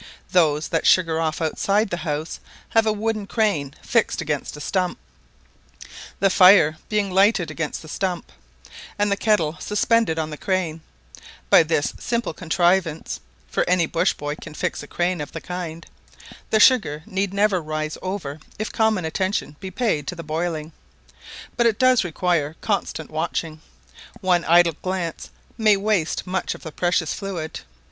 [0.31, 4.97] Those that sugar off outside the house have a wooden crane fixed against a stump,
[6.19, 8.31] the fire being lighted against the stump,
[8.97, 10.81] and the kettle suspended on the crane:
[11.51, 15.85] by this simple contrivance, (for any bush boy can fix a crane of the kind,)
[16.49, 20.71] the sugar need never rise over if common attention be paid to the boiling;
[21.55, 23.61] but it does require constant watching:
[24.19, 25.29] one idle glance
[25.59, 27.59] may waste much of the precious fluid.